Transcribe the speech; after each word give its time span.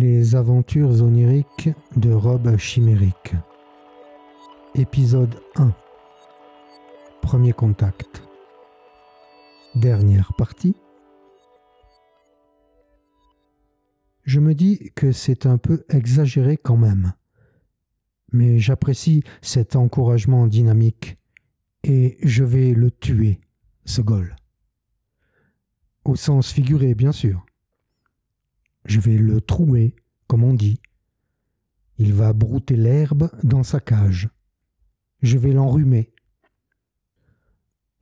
Les 0.00 0.36
aventures 0.36 1.02
oniriques 1.02 1.70
de 1.96 2.12
Rob 2.12 2.56
Chimérique. 2.56 3.34
Épisode 4.76 5.34
1. 5.56 5.74
Premier 7.20 7.52
contact. 7.52 8.22
Dernière 9.74 10.34
partie. 10.34 10.76
Je 14.22 14.38
me 14.38 14.54
dis 14.54 14.92
que 14.94 15.10
c'est 15.10 15.46
un 15.46 15.58
peu 15.58 15.84
exagéré 15.88 16.56
quand 16.58 16.76
même. 16.76 17.14
Mais 18.32 18.60
j'apprécie 18.60 19.24
cet 19.42 19.74
encouragement 19.74 20.46
dynamique 20.46 21.18
et 21.82 22.18
je 22.22 22.44
vais 22.44 22.72
le 22.72 22.92
tuer, 22.92 23.40
ce 23.84 24.00
goal. 24.00 24.36
Au 26.04 26.14
sens 26.14 26.52
figuré, 26.52 26.94
bien 26.94 27.10
sûr. 27.10 27.47
Je 28.88 29.00
vais 29.00 29.18
le 29.18 29.42
trouer, 29.42 29.94
comme 30.28 30.42
on 30.42 30.54
dit. 30.54 30.80
Il 31.98 32.14
va 32.14 32.32
brouter 32.32 32.74
l'herbe 32.74 33.30
dans 33.42 33.62
sa 33.62 33.80
cage. 33.80 34.30
Je 35.20 35.36
vais 35.36 35.52
l'enrhumer. 35.52 36.10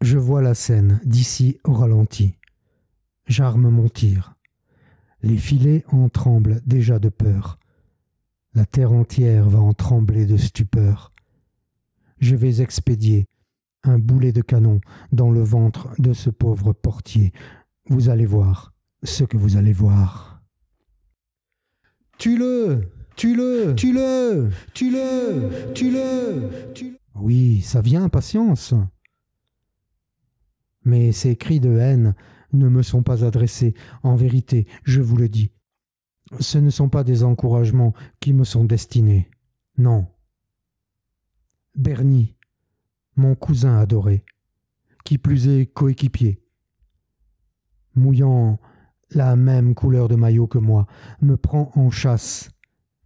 Je 0.00 0.16
vois 0.16 0.42
la 0.42 0.54
scène 0.54 1.00
d'ici 1.04 1.58
au 1.64 1.72
ralenti. 1.72 2.36
J'arme 3.26 3.68
mon 3.68 3.88
tir. 3.88 4.36
Les 5.22 5.38
filets 5.38 5.84
en 5.88 6.08
tremblent 6.08 6.62
déjà 6.66 7.00
de 7.00 7.08
peur. 7.08 7.58
La 8.54 8.64
terre 8.64 8.92
entière 8.92 9.48
va 9.48 9.58
en 9.58 9.72
trembler 9.72 10.24
de 10.24 10.36
stupeur. 10.36 11.12
Je 12.20 12.36
vais 12.36 12.60
expédier 12.60 13.26
un 13.82 13.98
boulet 13.98 14.30
de 14.30 14.40
canon 14.40 14.80
dans 15.10 15.32
le 15.32 15.42
ventre 15.42 15.88
de 15.98 16.12
ce 16.12 16.30
pauvre 16.30 16.72
portier. 16.72 17.32
Vous 17.88 18.08
allez 18.08 18.26
voir 18.26 18.72
ce 19.02 19.24
que 19.24 19.36
vous 19.36 19.56
allez 19.56 19.72
voir. 19.72 20.35
Tue-le 22.18 22.90
Tue-le 23.16 23.74
Tue-le 23.76 24.50
Tue-le 24.74 25.72
Tue-le 25.74 26.72
Tue-le 26.74 26.98
Oui, 27.14 27.60
ça 27.60 27.80
vient, 27.80 28.08
patience. 28.08 28.74
Mais 30.84 31.12
ces 31.12 31.36
cris 31.36 31.60
de 31.60 31.76
haine 31.76 32.14
ne 32.52 32.68
me 32.68 32.82
sont 32.82 33.02
pas 33.02 33.24
adressés. 33.24 33.74
En 34.02 34.16
vérité, 34.16 34.66
je 34.84 35.00
vous 35.00 35.16
le 35.16 35.28
dis, 35.28 35.52
ce 36.40 36.58
ne 36.58 36.70
sont 36.70 36.88
pas 36.88 37.04
des 37.04 37.22
encouragements 37.22 37.92
qui 38.20 38.32
me 38.32 38.44
sont 38.44 38.64
destinés. 38.64 39.30
Non. 39.78 40.06
Bernie, 41.74 42.34
mon 43.16 43.34
cousin 43.34 43.76
adoré, 43.78 44.24
qui 45.04 45.18
plus 45.18 45.48
est 45.48 45.66
coéquipier, 45.66 46.42
mouillant 47.94 48.58
la 49.10 49.36
même 49.36 49.74
couleur 49.74 50.08
de 50.08 50.16
maillot 50.16 50.46
que 50.46 50.58
moi, 50.58 50.86
me 51.20 51.36
prend 51.36 51.70
en 51.74 51.90
chasse, 51.90 52.50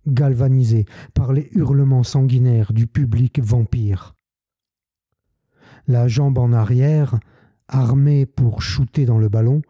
galvanisé 0.06 0.86
par 1.14 1.32
les 1.32 1.48
hurlements 1.52 2.02
sanguinaires 2.02 2.72
du 2.72 2.86
public 2.86 3.40
vampire. 3.40 4.14
La 5.86 6.08
jambe 6.08 6.38
en 6.38 6.52
arrière, 6.52 7.18
armé 7.68 8.26
pour 8.26 8.62
shooter 8.62 9.04
dans 9.04 9.18
le 9.18 9.28
ballon, 9.28 9.62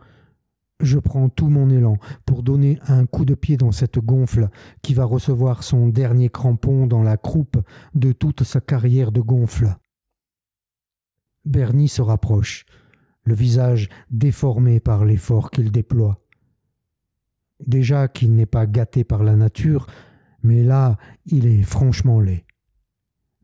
je 0.81 0.99
prends 0.99 1.29
tout 1.29 1.49
mon 1.49 1.69
élan 1.69 1.97
pour 2.25 2.43
donner 2.43 2.79
un 2.89 3.07
coup 3.07 3.25
de 3.25 3.35
pied 3.35 3.57
dans 3.57 3.73
cette 3.73 3.99
gonfle 3.99 4.49
qui 4.83 4.95
va 4.95 5.05
recevoir 5.05 5.63
son 5.63 5.89
dernier 5.89 6.31
crampon 6.31 6.87
dans 6.87 7.03
la 7.03 7.17
croupe 7.17 7.59
de 7.95 8.13
toute 8.13 8.45
sa 8.45 8.61
carrière 8.61 9.13
de 9.13 9.21
gonfle. 9.21 9.77
Bernie 11.45 11.89
se 11.89 12.03
rapproche, 12.03 12.65
le 13.25 13.35
visage 13.35 13.89
déformé 14.11 14.81
par 14.81 15.05
l'effort 15.05 15.51
qu'il 15.51 15.71
déploie. 15.71 16.21
Déjà 17.67 18.09
qu'il 18.09 18.35
n'est 18.35 18.47
pas 18.47 18.67
gâté 18.67 19.05
par 19.05 19.23
la 19.23 19.37
nature, 19.37 19.87
mais 20.43 20.63
là 20.63 20.97
il 21.27 21.47
est 21.47 21.63
franchement 21.63 22.21
laid. 22.21 22.45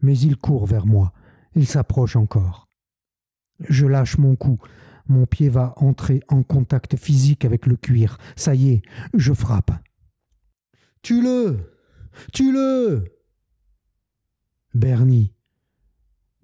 Mais 0.02 0.18
il 0.18 0.36
court 0.36 0.66
vers 0.66 0.86
moi, 0.86 1.12
il 1.54 1.66
s'approche 1.66 2.16
encore. 2.16 2.68
Je 3.60 3.86
lâche 3.86 4.18
mon 4.18 4.36
cou, 4.36 4.58
mon 5.08 5.26
pied 5.26 5.48
va 5.48 5.74
entrer 5.76 6.20
en 6.28 6.42
contact 6.42 6.96
physique 6.96 7.44
avec 7.44 7.66
le 7.66 7.76
cuir. 7.76 8.18
Ça 8.36 8.54
y 8.54 8.70
est, 8.70 8.82
je 9.14 9.32
frappe. 9.32 9.72
Tue-le 11.02 11.72
Tue-le 12.32 13.04
Bernie, 14.74 15.32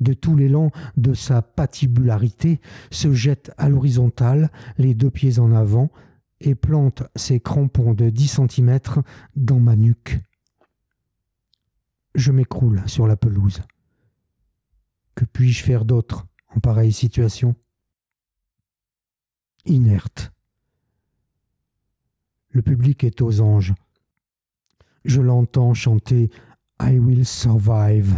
de 0.02 0.12
tout 0.12 0.36
l'élan 0.36 0.70
de 0.96 1.14
sa 1.14 1.42
patibularité, 1.42 2.60
se 2.90 3.12
jette 3.12 3.52
à 3.58 3.68
l'horizontale, 3.68 4.50
les 4.78 4.94
deux 4.94 5.10
pieds 5.10 5.38
en 5.38 5.52
avant, 5.52 5.90
et 6.40 6.54
plante 6.54 7.04
ses 7.16 7.40
crampons 7.40 7.94
de 7.94 8.10
dix 8.10 8.28
centimètres 8.28 9.00
dans 9.36 9.60
ma 9.60 9.76
nuque. 9.76 10.18
Je 12.14 12.32
m'écroule 12.32 12.82
sur 12.86 13.06
la 13.06 13.16
pelouse. 13.16 13.62
Que 15.14 15.24
puis-je 15.24 15.62
faire 15.62 15.84
d'autre 15.84 16.26
en 16.54 16.60
pareille 16.60 16.92
situation? 16.92 17.54
Inerte. 19.64 20.32
Le 22.50 22.60
public 22.60 23.04
est 23.04 23.22
aux 23.22 23.40
anges. 23.40 23.74
Je 25.04 25.20
l'entends 25.20 25.74
chanter 25.74 26.30
I 26.80 26.98
will 26.98 27.24
survive. 27.24 28.14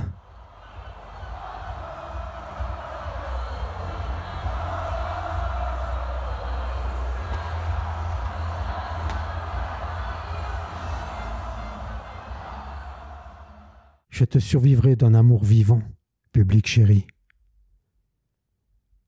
Je 14.15 14.25
te 14.25 14.39
survivrai 14.39 14.95
d'un 14.95 15.13
amour 15.13 15.43
vivant, 15.43 15.83
public 16.31 16.69
chéri. 16.69 17.05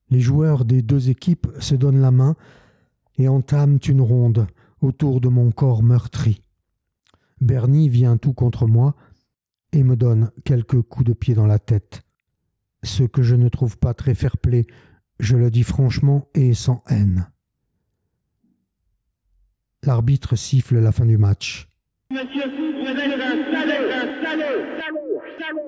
Les 0.09 0.19
joueurs 0.19 0.65
des 0.65 0.81
deux 0.81 1.09
équipes 1.09 1.47
se 1.61 1.75
donnent 1.75 2.01
la 2.01 2.11
main 2.11 2.35
et 3.17 3.29
entament 3.29 3.79
une 3.87 4.01
ronde 4.01 4.47
autour 4.81 5.21
de 5.21 5.29
mon 5.29 5.49
corps 5.51 5.81
meurtri. 5.81 6.43
Bernie 7.39 7.87
vient 7.87 8.17
tout 8.17 8.33
contre 8.33 8.67
moi 8.67 8.97
et 9.71 9.81
me 9.81 9.95
donne 9.95 10.29
quelques 10.43 10.81
coups 10.81 11.05
de 11.05 11.13
pied 11.13 11.35
dans 11.35 11.47
la 11.47 11.57
tête. 11.57 12.01
Ce 12.83 13.03
que 13.03 13.23
je 13.23 13.35
ne 13.35 13.47
trouve 13.47 13.77
pas 13.77 13.93
très 13.93 14.13
fair-play, 14.13 14.67
je 15.21 15.37
le 15.37 15.49
dis 15.49 15.63
franchement 15.63 16.27
et 16.33 16.53
sans 16.53 16.83
haine. 16.89 17.31
L'arbitre 19.83 20.35
siffle 20.35 20.79
la 20.79 20.91
fin 20.91 21.05
du 21.05 21.17
match. 21.17 21.69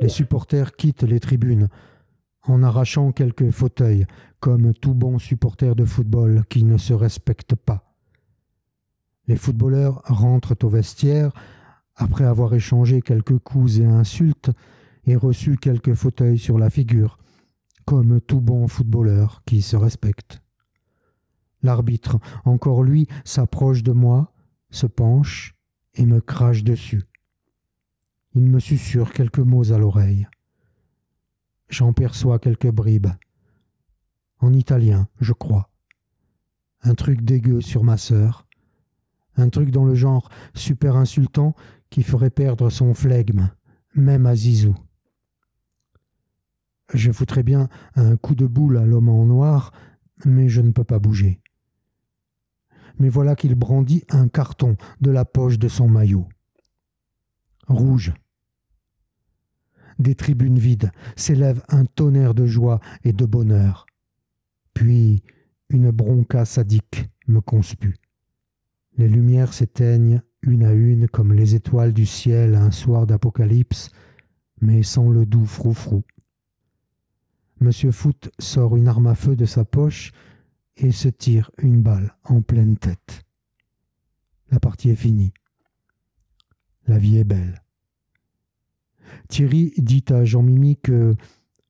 Les 0.01 0.09
supporters 0.09 0.75
quittent 0.75 1.03
les 1.03 1.19
tribunes 1.19 1.67
en 2.43 2.63
arrachant 2.63 3.11
quelques 3.11 3.51
fauteuils, 3.51 4.05
comme 4.39 4.73
tout 4.73 4.93
bon 4.93 5.19
supporter 5.19 5.75
de 5.75 5.85
football 5.85 6.43
qui 6.49 6.63
ne 6.63 6.77
se 6.77 6.93
respecte 6.93 7.55
pas. 7.55 7.93
Les 9.27 9.35
footballeurs 9.35 10.01
rentrent 10.05 10.57
au 10.63 10.69
vestiaire 10.69 11.31
après 11.95 12.23
avoir 12.23 12.53
échangé 12.53 13.01
quelques 13.01 13.37
coups 13.39 13.79
et 13.79 13.85
insultes 13.85 14.51
et 15.05 15.15
reçu 15.15 15.57
quelques 15.57 15.93
fauteuils 15.93 16.39
sur 16.39 16.57
la 16.57 16.69
figure, 16.69 17.19
comme 17.85 18.21
tout 18.21 18.41
bon 18.41 18.67
footballeur 18.67 19.43
qui 19.45 19.61
se 19.61 19.75
respecte. 19.75 20.41
L'arbitre, 21.61 22.17
encore 22.45 22.83
lui, 22.83 23.07
s'approche 23.25 23.83
de 23.83 23.91
moi, 23.91 24.33
se 24.71 24.85
penche 24.85 25.58
et 25.95 26.05
me 26.05 26.21
crache 26.21 26.63
dessus. 26.63 27.03
Il 28.35 28.43
me 28.43 28.59
susurre 28.59 29.11
quelques 29.11 29.39
mots 29.39 29.71
à 29.71 29.77
l'oreille. 29.77 30.27
J'en 31.69 31.93
perçois 31.93 32.39
quelques 32.39 32.71
bribes. 32.71 33.11
En 34.39 34.53
italien, 34.53 35.07
je 35.19 35.33
crois. 35.33 35.69
Un 36.81 36.95
truc 36.95 37.21
dégueu 37.21 37.61
sur 37.61 37.83
ma 37.83 37.97
sœur. 37.97 38.47
Un 39.35 39.49
truc 39.49 39.71
dans 39.71 39.85
le 39.85 39.95
genre 39.95 40.29
super 40.53 40.95
insultant 40.95 41.55
qui 41.89 42.03
ferait 42.03 42.29
perdre 42.29 42.69
son 42.69 42.93
flegme, 42.93 43.49
même 43.95 44.25
à 44.25 44.35
Zizou. 44.35 44.75
Je 46.93 47.11
foutrais 47.11 47.43
bien 47.43 47.69
un 47.95 48.15
coup 48.17 48.35
de 48.35 48.47
boule 48.47 48.77
à 48.77 48.85
l'homme 48.85 49.09
en 49.09 49.25
noir, 49.25 49.71
mais 50.25 50.49
je 50.49 50.61
ne 50.61 50.71
peux 50.71 50.83
pas 50.83 50.99
bouger. 50.99 51.41
Mais 52.99 53.09
voilà 53.09 53.35
qu'il 53.35 53.55
brandit 53.55 54.03
un 54.09 54.27
carton 54.27 54.75
de 55.01 55.09
la 55.11 55.25
poche 55.25 55.57
de 55.57 55.67
son 55.67 55.87
maillot 55.87 56.27
rouge. 57.69 58.13
Des 59.99 60.15
tribunes 60.15 60.59
vides 60.59 60.91
s'élève 61.15 61.63
un 61.69 61.85
tonnerre 61.85 62.33
de 62.33 62.45
joie 62.45 62.79
et 63.03 63.13
de 63.13 63.25
bonheur. 63.25 63.85
Puis 64.73 65.23
une 65.69 65.91
bronca 65.91 66.45
sadique 66.45 67.09
me 67.27 67.41
conspue. 67.41 67.95
Les 68.97 69.07
lumières 69.07 69.53
s'éteignent 69.53 70.21
une 70.41 70.63
à 70.63 70.73
une 70.73 71.07
comme 71.07 71.33
les 71.33 71.55
étoiles 71.55 71.93
du 71.93 72.05
ciel 72.05 72.55
un 72.55 72.71
soir 72.71 73.05
d'apocalypse, 73.05 73.91
mais 74.61 74.83
sans 74.83 75.09
le 75.09 75.25
doux 75.25 75.45
froufrou. 75.45 76.03
Monsieur 77.59 77.91
Foot 77.91 78.31
sort 78.39 78.77
une 78.77 78.87
arme 78.87 79.07
à 79.07 79.15
feu 79.15 79.35
de 79.35 79.45
sa 79.45 79.65
poche 79.65 80.11
et 80.79 80.91
se 80.91 81.09
tire 81.09 81.51
une 81.57 81.81
balle 81.81 82.15
en 82.23 82.41
pleine 82.41 82.77
tête. 82.77 83.23
La 84.49 84.59
partie 84.59 84.89
est 84.89 84.95
finie. 84.95 85.33
La 86.87 86.97
vie 86.97 87.17
est 87.17 87.23
belle. 87.23 87.61
Thierry 89.27 89.73
dit 89.77 90.05
à 90.09 90.25
Jean-Mimi 90.25 90.77
que 90.77 91.15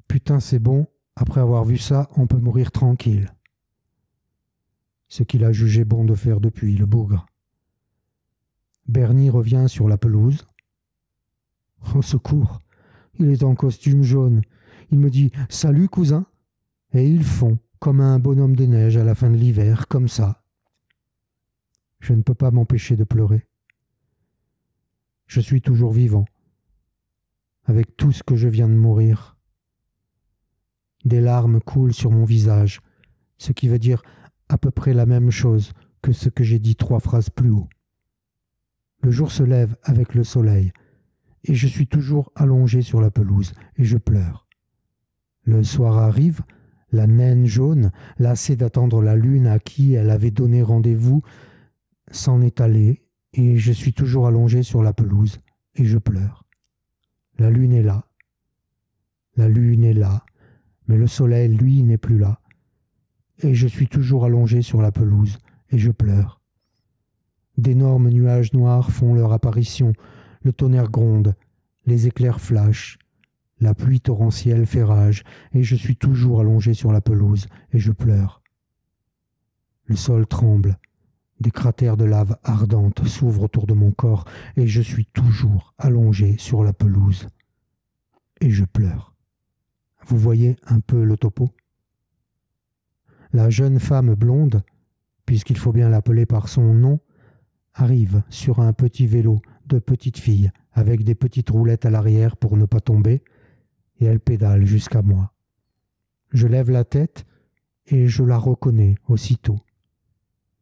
Putain, 0.07 0.39
c'est 0.39 0.59
bon, 0.59 0.87
après 1.15 1.41
avoir 1.41 1.65
vu 1.65 1.77
ça, 1.77 2.09
on 2.15 2.25
peut 2.25 2.37
mourir 2.37 2.71
tranquille. 2.71 3.31
Ce 5.07 5.23
qu'il 5.23 5.43
a 5.43 5.51
jugé 5.51 5.85
bon 5.85 6.03
de 6.03 6.15
faire 6.15 6.39
depuis, 6.39 6.75
le 6.75 6.85
bougre. 6.85 7.25
Bernie 8.87 9.29
revient 9.29 9.65
sur 9.67 9.87
la 9.87 9.97
pelouse. 9.97 10.47
Au 11.93 12.01
secours, 12.01 12.59
il 13.19 13.29
est 13.29 13.43
en 13.43 13.53
costume 13.55 14.01
jaune. 14.01 14.41
Il 14.91 14.99
me 14.99 15.09
dit 15.09 15.31
Salut, 15.49 15.89
cousin. 15.89 16.25
Et 16.93 17.07
ils 17.07 17.23
font, 17.23 17.59
comme 17.79 18.01
un 18.01 18.19
bonhomme 18.19 18.55
de 18.55 18.65
neige 18.65 18.97
à 18.97 19.03
la 19.03 19.15
fin 19.15 19.29
de 19.29 19.37
l'hiver, 19.37 19.87
comme 19.87 20.07
ça. 20.07 20.43
Je 21.99 22.13
ne 22.13 22.21
peux 22.21 22.33
pas 22.33 22.51
m'empêcher 22.51 22.95
de 22.95 23.03
pleurer. 23.03 23.47
Je 25.27 25.39
suis 25.39 25.61
toujours 25.61 25.93
vivant, 25.93 26.25
avec 27.65 27.95
tout 27.95 28.11
ce 28.11 28.23
que 28.23 28.35
je 28.35 28.47
viens 28.47 28.67
de 28.67 28.73
mourir. 28.73 29.37
Des 31.05 31.21
larmes 31.21 31.61
coulent 31.61 31.93
sur 31.93 32.11
mon 32.11 32.25
visage, 32.25 32.81
ce 33.37 33.51
qui 33.51 33.67
veut 33.67 33.79
dire 33.79 34.01
à 34.49 34.57
peu 34.57 34.71
près 34.71 34.93
la 34.93 35.05
même 35.05 35.31
chose 35.31 35.73
que 36.01 36.11
ce 36.11 36.29
que 36.29 36.43
j'ai 36.43 36.59
dit 36.59 36.75
trois 36.75 36.99
phrases 36.99 37.29
plus 37.29 37.51
haut. 37.51 37.69
Le 39.01 39.11
jour 39.11 39.31
se 39.31 39.43
lève 39.43 39.77
avec 39.83 40.15
le 40.15 40.23
soleil, 40.23 40.73
et 41.43 41.55
je 41.55 41.67
suis 41.67 41.87
toujours 41.87 42.31
allongé 42.35 42.81
sur 42.81 42.99
la 42.99 43.11
pelouse, 43.11 43.53
et 43.77 43.85
je 43.85 43.97
pleure. 43.97 44.47
Le 45.43 45.63
soir 45.63 45.97
arrive, 45.97 46.41
la 46.91 47.07
naine 47.07 47.45
jaune, 47.45 47.91
lassée 48.17 48.55
d'attendre 48.55 49.01
la 49.01 49.15
lune 49.15 49.47
à 49.47 49.59
qui 49.59 49.93
elle 49.93 50.09
avait 50.09 50.31
donné 50.31 50.61
rendez-vous, 50.61 51.21
s'en 52.11 52.41
est 52.41 52.61
allée, 52.61 53.03
et 53.33 53.57
je 53.57 53.71
suis 53.71 53.93
toujours 53.93 54.27
allongé 54.27 54.63
sur 54.63 54.81
la 54.81 54.93
pelouse, 54.93 55.39
et 55.75 55.85
je 55.85 55.97
pleure. 55.97 56.45
La 57.37 57.49
lune 57.49 57.73
est 57.73 57.83
là. 57.83 58.05
La 59.35 59.47
lune 59.47 59.83
est 59.83 59.93
là, 59.93 60.25
mais 60.87 60.97
le 60.97 61.07
soleil, 61.07 61.55
lui, 61.55 61.83
n'est 61.83 61.97
plus 61.97 62.17
là. 62.17 62.39
Et 63.41 63.53
je 63.53 63.67
suis 63.67 63.87
toujours 63.87 64.25
allongé 64.25 64.61
sur 64.61 64.81
la 64.81 64.91
pelouse, 64.91 65.37
et 65.69 65.77
je 65.77 65.91
pleure. 65.91 66.41
D'énormes 67.57 68.09
nuages 68.09 68.53
noirs 68.53 68.91
font 68.91 69.13
leur 69.13 69.31
apparition, 69.31 69.93
le 70.41 70.51
tonnerre 70.51 70.89
gronde, 70.89 71.35
les 71.85 72.07
éclairs 72.07 72.41
flashent, 72.41 72.97
la 73.59 73.73
pluie 73.73 74.01
torrentielle 74.01 74.65
fait 74.65 74.83
rage, 74.83 75.23
et 75.53 75.63
je 75.63 75.75
suis 75.75 75.95
toujours 75.95 76.39
allongé 76.39 76.73
sur 76.73 76.91
la 76.91 77.01
pelouse, 77.01 77.47
et 77.73 77.79
je 77.79 77.91
pleure. 77.91 78.41
Le 79.85 79.95
sol 79.95 80.27
tremble, 80.27 80.77
des 81.39 81.51
cratères 81.51 81.97
de 81.97 82.05
lave 82.05 82.37
ardente 82.43 83.07
s'ouvrent 83.07 83.43
autour 83.43 83.65
de 83.67 83.73
mon 83.73 83.91
corps, 83.91 84.25
et 84.55 84.67
je 84.67 84.81
suis 84.81 85.05
toujours 85.05 85.73
allongé 85.77 86.37
sur 86.37 86.63
la 86.63 86.73
pelouse, 86.73 87.27
et 88.41 88.49
je 88.49 88.65
pleure. 88.65 89.15
Vous 90.07 90.17
voyez 90.17 90.57
un 90.67 90.79
peu 90.79 91.03
le 91.03 91.17
topo? 91.17 91.49
La 93.31 93.49
jeune 93.49 93.79
femme 93.79 94.15
blonde, 94.15 94.63
puisqu'il 95.25 95.57
faut 95.57 95.71
bien 95.71 95.89
l'appeler 95.89 96.25
par 96.25 96.47
son 96.49 96.73
nom, 96.73 96.99
arrive 97.73 98.23
sur 98.29 98.59
un 98.59 98.73
petit 98.73 99.05
vélo 99.05 99.41
de 99.67 99.79
petite 99.79 100.17
fille 100.17 100.51
avec 100.73 101.03
des 101.03 101.15
petites 101.15 101.49
roulettes 101.49 101.85
à 101.85 101.89
l'arrière 101.89 102.37
pour 102.37 102.57
ne 102.57 102.65
pas 102.65 102.79
tomber, 102.79 103.23
et 103.99 104.05
elle 104.05 104.19
pédale 104.19 104.65
jusqu'à 104.65 105.01
moi. 105.01 105.33
Je 106.31 106.47
lève 106.47 106.69
la 106.69 106.83
tête 106.83 107.25
et 107.87 108.07
je 108.07 108.23
la 108.23 108.37
reconnais 108.37 108.95
aussitôt. 109.07 109.59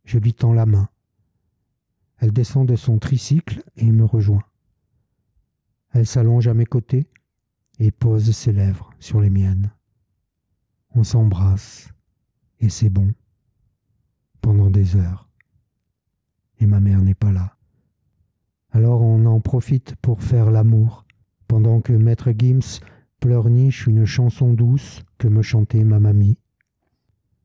Je 0.05 0.17
lui 0.17 0.33
tends 0.33 0.53
la 0.53 0.65
main. 0.65 0.89
Elle 2.19 2.31
descend 2.31 2.67
de 2.67 2.75
son 2.75 2.97
tricycle 2.99 3.63
et 3.75 3.91
me 3.91 4.05
rejoint. 4.05 4.43
Elle 5.91 6.07
s'allonge 6.07 6.47
à 6.47 6.53
mes 6.53 6.65
côtés 6.65 7.09
et 7.79 7.91
pose 7.91 8.31
ses 8.31 8.53
lèvres 8.53 8.91
sur 8.99 9.21
les 9.21 9.29
miennes. 9.29 9.71
On 10.95 11.03
s'embrasse, 11.03 11.89
et 12.59 12.69
c'est 12.69 12.89
bon, 12.89 13.13
pendant 14.41 14.71
des 14.71 14.95
heures. 14.95 15.29
Et 16.59 16.65
ma 16.65 16.79
mère 16.79 17.01
n'est 17.01 17.13
pas 17.13 17.31
là. 17.31 17.57
Alors 18.71 19.01
on 19.01 19.25
en 19.25 19.39
profite 19.41 19.95
pour 19.97 20.23
faire 20.23 20.49
l'amour, 20.49 21.05
pendant 21.47 21.81
que 21.81 21.93
maître 21.93 22.31
Gims 22.35 22.79
pleurniche 23.19 23.87
une 23.87 24.05
chanson 24.05 24.53
douce 24.53 25.03
que 25.17 25.27
me 25.27 25.41
chantait 25.41 25.83
ma 25.83 25.99
mamie. 25.99 26.37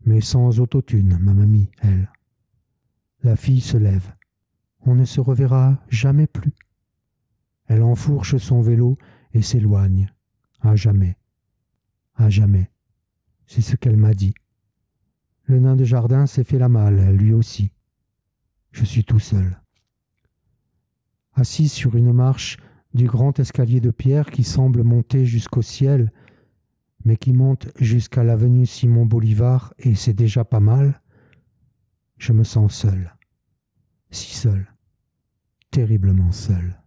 Mais 0.05 0.21
sans 0.21 0.61
autotune, 0.61 1.19
ma 1.21 1.33
mamie, 1.33 1.71
elle. 1.81 2.11
La 3.23 3.37
fille 3.37 3.61
se 3.61 3.77
lève. 3.77 4.13
On 4.81 4.95
ne 4.95 5.05
se 5.05 5.21
reverra 5.21 5.81
jamais 5.89 6.27
plus. 6.27 6.55
Elle 7.67 7.83
enfourche 7.83 8.37
son 8.37 8.61
vélo 8.61 8.99
et 9.33 9.43
s'éloigne, 9.43 10.13
à 10.61 10.75
jamais. 10.75 11.17
À 12.17 12.29
jamais. 12.29 12.71
C'est 13.47 13.63
ce 13.63 13.77
qu'elle 13.77 13.97
m'a 13.97 14.13
dit. 14.13 14.35
Le 15.45 15.61
nain 15.61 15.77
de 15.77 15.85
jardin 15.85 16.27
s'est 16.27 16.45
fait 16.45 16.59
la 16.59 16.69
malle, 16.69 17.17
lui 17.17 17.33
aussi. 17.33 17.73
Je 18.73 18.85
suis 18.85 19.05
tout 19.05 19.21
seul. 19.21 19.61
Assis 21.35 21.69
sur 21.69 21.97
une 21.97 22.13
marche 22.13 22.59
du 22.95 23.07
grand 23.07 23.39
escalier 23.39 23.81
de 23.81 23.91
pierre 23.91 24.31
qui 24.31 24.45
semble 24.45 24.83
monter 24.83 25.25
jusqu'au 25.25 25.63
ciel, 25.63 26.13
mais 27.05 27.17
qui 27.17 27.33
monte 27.33 27.69
jusqu'à 27.79 28.23
l'avenue 28.23 28.67
Simon 28.67 29.07
Bolivar, 29.07 29.75
et 29.79 29.95
c'est 29.95 30.13
déjà 30.13 30.45
pas 30.45 30.61
mal, 30.61 31.01
je 32.19 32.33
me 32.33 32.45
sens 32.45 32.75
seul. 32.75 33.15
Si 34.11 34.35
seul. 34.35 34.69
Terriblement 35.71 36.33
seul. 36.33 36.79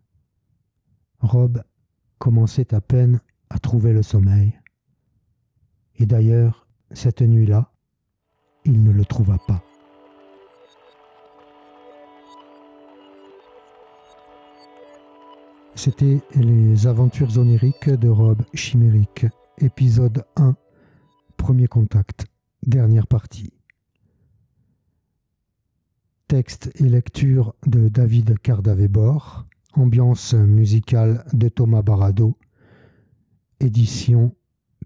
Rob 1.20 1.64
commençait 2.20 2.74
à 2.74 2.82
peine 2.82 3.20
à 3.50 3.60
trouver 3.60 3.94
le 3.94 4.04
sommeil. 4.04 4.60
Et 5.96 6.06
d'ailleurs, 6.06 6.68
cette 6.92 7.22
nuit-là, 7.22 7.74
il 8.64 8.84
ne 8.84 8.92
le 8.92 9.06
trouva 9.06 9.38
pas. 9.48 9.64
C'était 15.86 16.20
les 16.34 16.88
aventures 16.88 17.38
oniriques 17.38 17.92
de 17.92 18.10
Rob 18.10 18.42
Chimérique, 18.56 19.28
épisode 19.60 20.26
1, 20.36 20.56
premier 21.38 21.68
contact, 21.68 22.26
dernière 22.66 23.06
partie. 23.06 23.54
Texte 26.28 26.72
et 26.80 26.90
lecture 26.90 27.54
de 27.68 27.88
David 27.88 28.40
Cardavébor, 28.40 29.46
ambiance 29.74 30.34
musicale 30.34 31.24
de 31.34 31.50
Thomas 31.50 31.84
Barado, 31.84 32.36
édition 33.60 34.36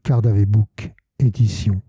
Cardavé 0.04 0.46
Book, 0.46 0.94
édition. 1.18 1.82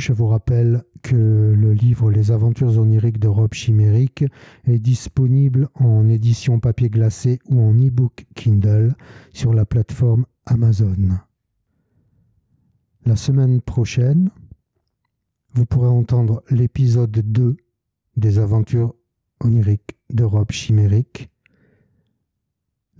Je 0.00 0.14
vous 0.14 0.28
rappelle 0.28 0.82
que 1.02 1.14
le 1.54 1.74
livre 1.74 2.10
Les 2.10 2.30
aventures 2.30 2.78
oniriques 2.78 3.18
de 3.18 3.28
Rob 3.28 3.52
Chimérique 3.52 4.24
est 4.64 4.78
disponible 4.78 5.68
en 5.74 6.08
édition 6.08 6.58
papier 6.58 6.88
glacé 6.88 7.38
ou 7.50 7.60
en 7.60 7.74
e-book 7.74 8.24
Kindle 8.34 8.94
sur 9.34 9.52
la 9.52 9.66
plateforme 9.66 10.24
Amazon. 10.46 11.18
La 13.04 13.14
semaine 13.14 13.60
prochaine, 13.60 14.30
vous 15.52 15.66
pourrez 15.66 15.88
entendre 15.88 16.42
l'épisode 16.48 17.10
2 17.10 17.58
des 18.16 18.38
aventures 18.38 18.94
oniriques 19.44 19.98
de 20.08 20.24
Rob 20.24 20.50
Chimérique 20.50 21.28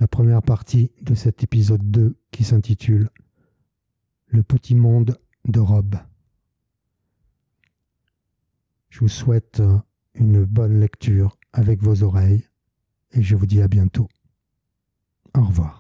la 0.01 0.07
première 0.07 0.43
partie 0.43 0.93
de 1.01 1.15
cet 1.15 1.43
épisode 1.45 1.91
2 1.91 2.15
qui 2.31 2.45
s'intitule 2.45 3.09
Le 4.27 4.43
petit 4.43 4.75
monde 4.75 5.19
de. 5.47 6.10
Je 8.91 9.01
vous 9.01 9.09
souhaite 9.09 9.63
une 10.15 10.45
bonne 10.45 10.81
lecture 10.81 11.39
avec 11.53 11.83
vos 11.83 12.03
oreilles 12.03 12.45
et 13.13 13.23
je 13.23 13.37
vous 13.37 13.47
dis 13.47 13.63
à 13.63 13.69
bientôt. 13.69 14.09
Au 15.37 15.45
revoir. 15.45 15.80